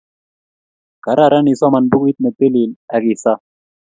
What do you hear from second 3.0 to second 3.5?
isa